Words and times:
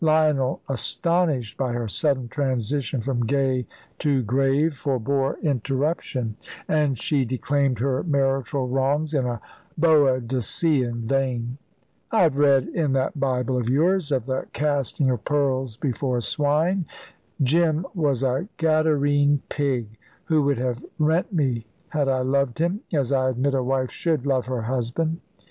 Lionel, 0.03 0.61
astonished 0.67 1.59
by 1.59 1.73
her 1.73 1.87
sudden 1.87 2.27
transition 2.27 3.01
from 3.01 3.23
gay 3.27 3.67
to 3.99 4.23
grave, 4.23 4.73
forbore 4.73 5.39
interruption, 5.43 6.35
and 6.67 6.97
she 6.97 7.23
declaimed 7.23 7.77
her 7.77 8.01
marital 8.01 8.67
wrongs 8.67 9.13
in 9.13 9.27
a 9.27 9.39
Boadicean 9.79 11.03
vein. 11.03 11.59
"I 12.09 12.21
have 12.23 12.39
read 12.39 12.67
in 12.69 12.93
that 12.93 13.19
Bible 13.19 13.57
of 13.59 13.69
yours 13.69 14.11
of 14.11 14.25
the 14.25 14.47
casting 14.53 15.11
of 15.11 15.23
pearls 15.23 15.77
before 15.77 16.19
swine. 16.21 16.85
Jim 17.43 17.85
was 17.93 18.23
a 18.23 18.47
Gadarene 18.57 19.43
pig, 19.49 19.99
who 20.25 20.41
would 20.41 20.57
have 20.57 20.83
rent 20.97 21.31
me 21.31 21.67
had 21.89 22.07
I 22.09 22.21
loved 22.21 22.57
him, 22.57 22.79
as 22.91 23.11
I 23.11 23.29
admit 23.29 23.53
a 23.53 23.61
wife 23.61 23.91
should 23.91 24.25
love 24.25 24.47
her 24.47 24.63
husband. 24.63 25.19